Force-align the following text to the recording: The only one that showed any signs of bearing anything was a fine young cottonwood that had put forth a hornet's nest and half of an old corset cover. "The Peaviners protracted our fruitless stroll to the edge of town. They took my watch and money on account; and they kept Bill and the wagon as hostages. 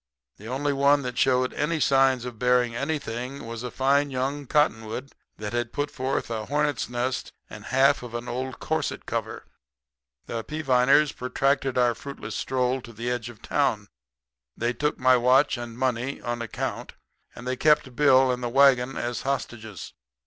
The 0.37 0.47
only 0.47 0.73
one 0.73 1.03
that 1.03 1.15
showed 1.19 1.53
any 1.53 1.79
signs 1.79 2.25
of 2.25 2.39
bearing 2.39 2.75
anything 2.75 3.45
was 3.45 3.61
a 3.61 3.69
fine 3.69 4.09
young 4.09 4.47
cottonwood 4.47 5.11
that 5.37 5.53
had 5.53 5.71
put 5.71 5.91
forth 5.91 6.31
a 6.31 6.47
hornet's 6.47 6.89
nest 6.89 7.31
and 7.51 7.65
half 7.65 8.01
of 8.01 8.15
an 8.15 8.27
old 8.27 8.59
corset 8.59 9.05
cover. 9.05 9.45
"The 10.25 10.43
Peaviners 10.43 11.11
protracted 11.11 11.77
our 11.77 11.93
fruitless 11.93 12.35
stroll 12.35 12.81
to 12.81 12.91
the 12.93 13.11
edge 13.11 13.29
of 13.29 13.43
town. 13.43 13.89
They 14.57 14.73
took 14.73 14.97
my 14.97 15.17
watch 15.17 15.55
and 15.55 15.77
money 15.77 16.19
on 16.19 16.41
account; 16.41 16.93
and 17.35 17.45
they 17.45 17.55
kept 17.55 17.95
Bill 17.95 18.31
and 18.31 18.41
the 18.41 18.49
wagon 18.49 18.97
as 18.97 19.21
hostages. 19.21 19.93